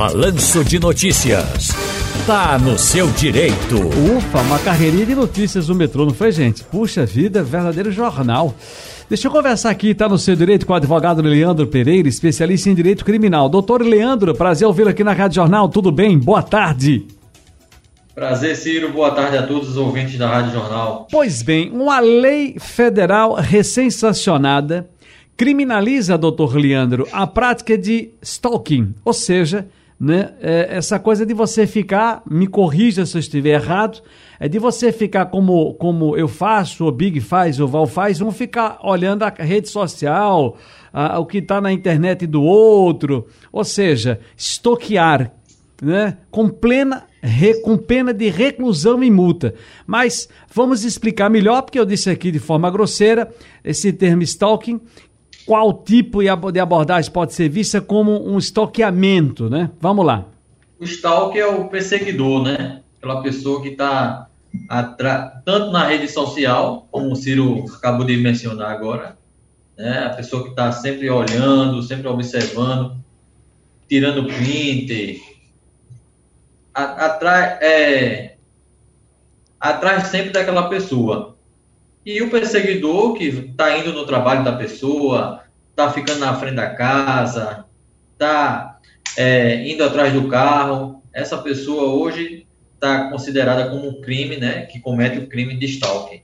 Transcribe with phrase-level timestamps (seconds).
[0.00, 1.72] Balanço de Notícias.
[2.26, 3.76] Tá no seu direito.
[4.16, 6.64] Ufa, uma carreirinha de notícias no metrô, não foi, gente?
[6.64, 8.54] Puxa vida, verdadeiro jornal.
[9.10, 12.74] Deixa eu conversar aqui, tá no seu direito, com o advogado Leandro Pereira, especialista em
[12.74, 13.46] direito criminal.
[13.50, 16.18] Doutor Leandro, prazer ouvi-lo aqui na Rádio Jornal, tudo bem?
[16.18, 17.06] Boa tarde.
[18.14, 18.90] Prazer, Ciro.
[18.94, 21.08] Boa tarde a todos os ouvintes da Rádio Jornal.
[21.12, 24.88] Pois bem, uma lei federal recém-sancionada
[25.36, 29.68] criminaliza, doutor Leandro, a prática de stalking, ou seja,
[30.00, 34.00] né, é essa coisa de você ficar, me corrija se eu estiver errado,
[34.38, 38.32] é de você ficar como, como eu faço, o Big faz, o Val faz, vão
[38.32, 40.56] ficar olhando a rede social,
[40.90, 45.32] a, o que está na internet do outro, ou seja, estoquear,
[45.82, 49.54] né, com plena Re, com pena de reclusão e multa.
[49.86, 53.30] Mas vamos explicar melhor, porque eu disse aqui de forma grosseira
[53.62, 54.80] esse termo stalking,
[55.46, 59.70] qual tipo de abordagem pode ser vista como um estoqueamento, né?
[59.80, 60.26] Vamos lá.
[60.78, 62.82] O stalk é o perseguidor, né?
[62.98, 64.28] Aquela pessoa que está
[65.44, 69.16] tanto na rede social, como o Ciro acabou de mencionar agora,
[69.76, 70.06] né?
[70.06, 72.96] A pessoa que está sempre olhando, sempre observando,
[73.88, 75.22] tirando print,
[76.74, 78.36] atrás é,
[79.58, 81.36] atrás sempre daquela pessoa.
[82.04, 86.74] E o perseguidor que está indo no trabalho da pessoa, está ficando na frente da
[86.74, 87.64] casa,
[88.12, 88.78] está
[89.16, 94.80] é, indo atrás do carro, essa pessoa hoje está considerada como um crime, né, que
[94.80, 96.22] comete o crime de stalking.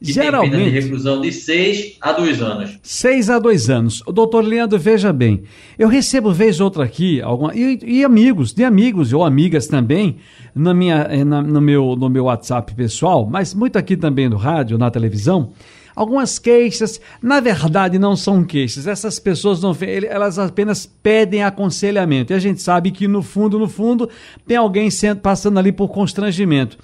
[0.00, 0.52] Que Geralmente.
[0.52, 2.78] Tem pena de reclusão de 6 a 2 anos.
[2.82, 4.02] 6 a 2 anos.
[4.06, 5.42] O doutor Leandro, veja bem.
[5.76, 10.16] Eu recebo vez outra aqui, alguma, e, e amigos, de amigos ou amigas também,
[10.54, 14.36] na minha, eh, na, no, meu, no meu WhatsApp pessoal, mas muito aqui também no
[14.36, 15.50] rádio, na televisão,
[15.96, 17.00] algumas queixas.
[17.20, 18.86] Na verdade, não são queixas.
[18.86, 19.76] Essas pessoas não
[20.08, 22.32] elas apenas pedem aconselhamento.
[22.32, 24.08] E a gente sabe que no fundo, no fundo,
[24.46, 26.78] tem alguém sendo, passando ali por constrangimento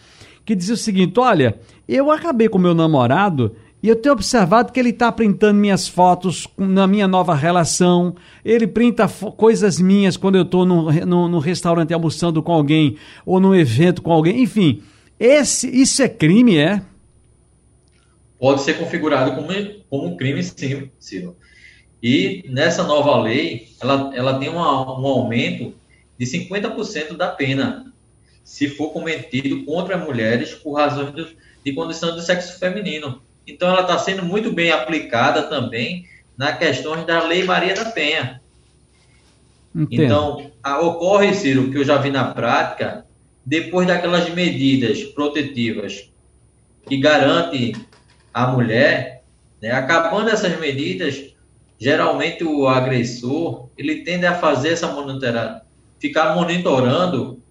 [0.45, 4.81] que dizia o seguinte: Olha, eu acabei com meu namorado e eu tenho observado que
[4.81, 8.17] ele está printando minhas fotos na minha nova relação.
[8.43, 12.97] Ele printa coisas minhas quando eu estou no, no, no, restaurante almoçando com alguém
[13.27, 14.43] ou num evento com alguém.
[14.43, 14.83] Enfim,
[15.21, 16.81] esse, isso é crime, é?
[18.39, 19.49] Pode ser configurado como,
[19.91, 21.37] como crime, sim, Silvio.
[22.03, 25.75] E nessa nova lei, ela, ela tem uma, um aumento
[26.19, 27.93] de 50% da pena
[28.45, 31.35] se for cometido contra mulheres por razões
[31.65, 33.23] de condição do sexo feminino.
[33.47, 36.07] Então, ela está sendo muito bem aplicada também
[36.37, 38.41] na questão da Lei Maria da Penha.
[39.75, 40.03] Entendo.
[40.05, 43.07] Então, a, ocorre, Ciro, que eu já vi na prática,
[43.45, 46.11] depois daquelas medidas protetivas
[46.87, 47.75] que garantem
[48.33, 49.23] a mulher,
[49.61, 51.35] né, acabando essas medidas,
[51.79, 55.65] geralmente o agressor ele tende a fazer essa monitorar,
[55.99, 57.43] ficar monitorando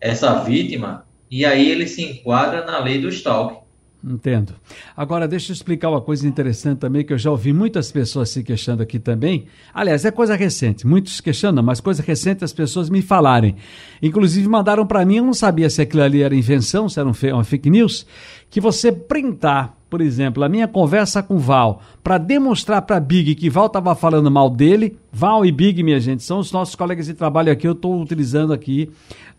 [0.00, 3.68] essa vítima e aí ele se enquadra na lei do stalking.
[4.02, 4.54] Entendo.
[4.96, 8.44] Agora, deixa eu explicar uma coisa interessante também, que eu já ouvi muitas pessoas se
[8.44, 9.46] queixando aqui também.
[9.74, 13.56] Aliás, é coisa recente, muitos queixando, mas coisa recente as pessoas me falarem.
[14.00, 17.44] Inclusive, mandaram para mim, eu não sabia se aquilo ali era invenção, se era uma
[17.44, 18.06] fake news,
[18.48, 23.48] que você printar, por exemplo, a minha conversa com Val, para demonstrar para Big que
[23.48, 24.98] Val estava falando mal dele.
[25.10, 28.52] Val e Big, minha gente, são os nossos colegas de trabalho aqui, eu estou utilizando
[28.52, 28.90] aqui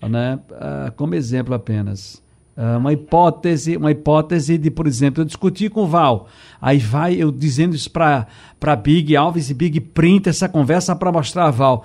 [0.02, 2.22] né, uh, como exemplo apenas.
[2.58, 6.28] Uh, uma hipótese, uma hipótese de, por exemplo, eu discutir com o Val,
[6.60, 11.46] aí vai eu dizendo isso para Big Alves e Big printa essa conversa para mostrar
[11.46, 11.84] a Val.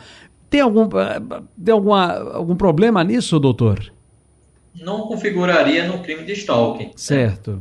[0.48, 3.92] Tem algum, uh, tem alguma, algum problema nisso, doutor?
[4.74, 6.86] Não configuraria no crime de stalking.
[6.86, 6.92] Né?
[6.97, 7.53] Certo.
[7.53, 7.58] Né?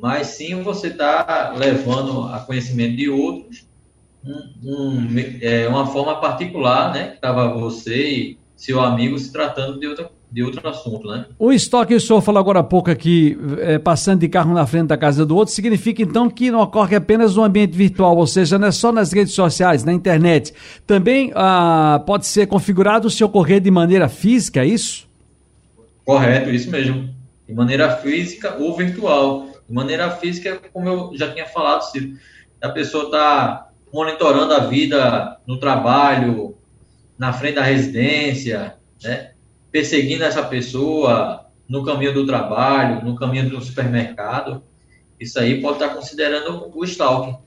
[0.00, 3.68] Mas sim você está levando a conhecimento de outros
[4.24, 5.06] um, um,
[5.40, 7.08] é, uma forma particular, né?
[7.08, 11.26] Que estava você e seu amigo se tratando de outra de outro assunto, né?
[11.38, 14.86] O estoque, o senhor falou agora há pouco aqui, é, passando de carro na frente
[14.86, 18.58] da casa do outro, significa então que não ocorre apenas no ambiente virtual, ou seja,
[18.58, 20.54] não é só nas redes sociais, na internet.
[20.86, 25.08] Também ah, pode ser configurado se ocorrer de maneira física, é isso?
[26.04, 27.08] Correto, isso mesmo.
[27.48, 29.49] De maneira física ou virtual.
[29.70, 32.18] De maneira física, como eu já tinha falado, Ciro,
[32.60, 36.58] a pessoa está monitorando a vida no trabalho,
[37.16, 39.30] na frente da residência, né?
[39.70, 44.60] perseguindo essa pessoa no caminho do trabalho, no caminho do supermercado,
[45.20, 47.38] isso aí pode estar considerando o stalking.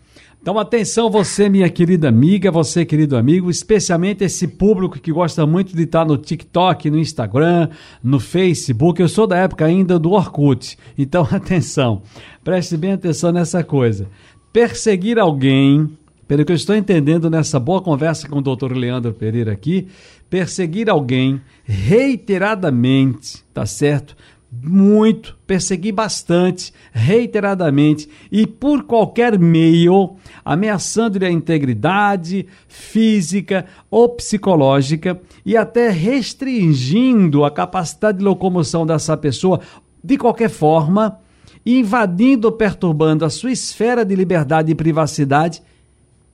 [0.43, 5.73] Então, atenção, você, minha querida amiga, você, querido amigo, especialmente esse público que gosta muito
[5.73, 7.69] de estar no TikTok, no Instagram,
[8.03, 9.01] no Facebook.
[9.01, 10.77] Eu sou da época ainda do Orkut.
[10.97, 12.01] Então, atenção,
[12.43, 14.09] preste bem atenção nessa coisa.
[14.51, 15.97] Perseguir alguém
[16.27, 19.87] pelo que eu estou entendendo nessa boa conversa com o doutor Leandro Pereira aqui,
[20.29, 24.13] perseguir alguém reiteradamente, tá certo?
[24.61, 30.15] Muito, perseguir bastante, reiteradamente e por qualquer meio,
[30.45, 39.59] ameaçando-lhe a integridade física ou psicológica e até restringindo a capacidade de locomoção dessa pessoa
[40.03, 41.17] de qualquer forma,
[41.65, 45.61] invadindo ou perturbando a sua esfera de liberdade e privacidade,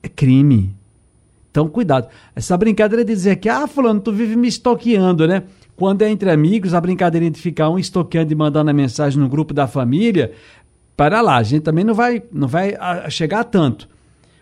[0.02, 0.74] é crime.
[1.50, 2.08] Então, cuidado.
[2.34, 5.42] Essa brincadeira de dizer que, ah, fulano, tu vive me estoqueando, né?
[5.80, 9.30] Quando é entre amigos, a brincadeira de ficar um estoqueando e mandando a mensagem no
[9.30, 10.32] grupo da família,
[10.94, 12.76] para lá, a gente também não vai, não vai
[13.08, 13.88] chegar a tanto.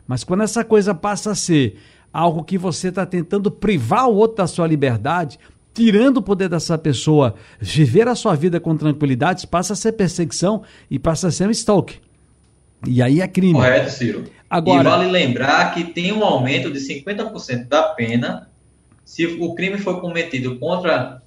[0.04, 1.78] Mas quando essa coisa passa a ser
[2.12, 5.38] algo que você está tentando privar o outro da sua liberdade,
[5.72, 10.64] tirando o poder dessa pessoa viver a sua vida com tranquilidade, passa a ser perseguição
[10.90, 12.00] e passa a ser um stalk.
[12.84, 13.52] E aí é crime.
[13.52, 14.24] Correto, Ciro.
[14.50, 18.48] Agora, e vale lembrar que tem um aumento de 50% da pena
[19.04, 21.22] se o crime for cometido contra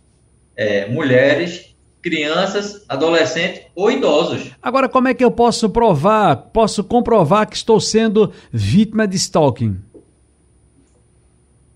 [0.56, 4.52] é, mulheres, crianças, adolescentes ou idosos.
[4.62, 9.80] Agora, como é que eu posso provar, posso comprovar que estou sendo vítima de stalking?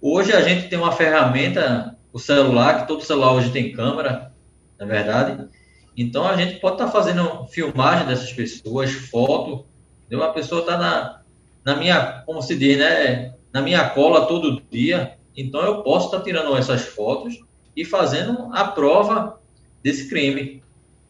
[0.01, 4.31] Hoje a gente tem uma ferramenta o celular, que todo celular hoje tem câmera,
[4.79, 5.49] na é verdade.
[5.97, 9.65] Então a gente pode estar tá fazendo filmagem dessas pessoas, foto.
[10.05, 10.25] Entendeu?
[10.25, 11.21] A pessoa está na,
[11.65, 13.33] na minha, como se diz, né?
[13.51, 15.17] Na minha cola todo dia.
[15.35, 17.37] Então eu posso estar tá tirando essas fotos
[17.75, 19.39] e fazendo a prova
[19.83, 20.63] desse crime.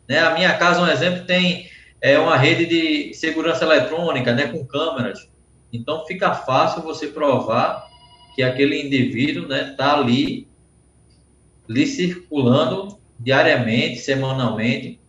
[0.07, 0.19] Né?
[0.19, 1.69] A minha casa, um exemplo, tem
[2.01, 4.47] é, uma rede de segurança eletrônica, né?
[4.47, 5.27] Com câmeras.
[5.71, 7.87] Então fica fácil você provar
[8.35, 10.47] que aquele indivíduo está né, tá ali
[11.67, 14.99] lhe circulando diariamente, semanalmente.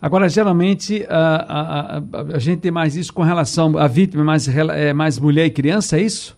[0.00, 2.02] Agora, geralmente, a, a, a,
[2.34, 5.96] a, gente tem mais isso com relação à vítima, mais, é mais mulher e criança,
[5.96, 6.36] é isso?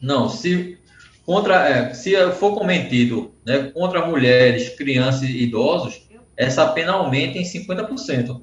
[0.00, 0.78] Não, se,
[1.24, 6.02] contra, é, se for cometido né, contra mulheres, crianças e idosos,
[6.36, 8.40] essa pena aumenta em 50%.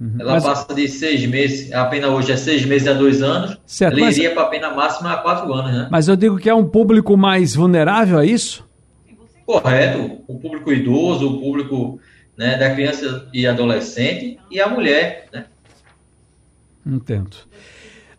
[0.00, 0.16] Uhum.
[0.18, 3.58] Ela mas, passa de seis meses, a pena hoje é seis meses a dois anos,
[3.66, 5.88] certo, ela iria para a pena máxima a quatro anos, né?
[5.90, 8.66] Mas eu digo que é um público mais vulnerável a isso?
[9.44, 12.00] Correto, o público idoso, o público
[12.34, 15.44] né, da criança e adolescente e a mulher, né?
[16.86, 17.36] Entendo.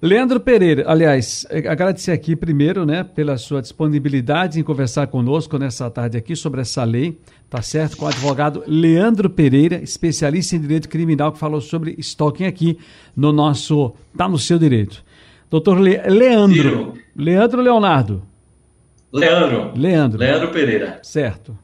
[0.01, 6.17] Leandro Pereira, aliás, agradecer aqui primeiro, né, pela sua disponibilidade em conversar conosco nessa tarde
[6.17, 7.97] aqui sobre essa lei, tá certo?
[7.97, 12.79] Com o advogado Leandro Pereira, especialista em direito criminal, que falou sobre stalking aqui
[13.15, 15.03] no nosso Tá no Seu Direito.
[15.51, 16.55] Doutor Le Leandro.
[16.55, 16.93] Ciro.
[17.15, 18.23] Leandro Leonardo.
[19.13, 19.71] Leandro.
[19.75, 20.17] Leandro.
[20.17, 20.99] Leandro Pereira.
[21.03, 21.55] Certo.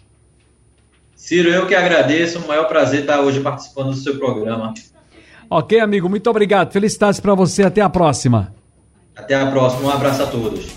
[1.15, 4.75] Ciro, eu que agradeço, o maior prazer estar hoje participando do seu programa.
[5.49, 6.71] Ok, amigo, muito obrigado.
[6.71, 7.63] Felicidades para você.
[7.63, 8.53] Até a próxima.
[9.15, 9.89] Até a próxima.
[9.89, 10.67] Um abraço a todos.